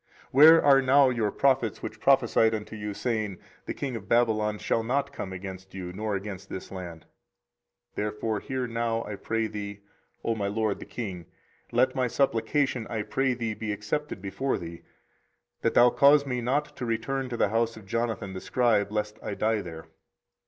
[0.29, 4.57] 24:037:019 Where are now your prophets which prophesied unto you, saying, The king of Babylon
[4.57, 7.01] shall not come against you, nor against this land?
[7.95, 9.81] 24:037:020 Therefore hear now, I pray thee,
[10.23, 11.27] O my lord the king:
[11.71, 14.81] let my supplication, I pray thee, be accepted before thee;
[15.61, 19.19] that thou cause me not to return to the house of Jonathan the scribe, lest
[19.21, 19.85] I die there.